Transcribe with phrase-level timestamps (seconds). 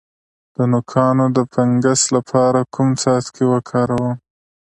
[0.55, 4.15] د نوکانو د فنګس لپاره کوم څاڅکي وکاروم؟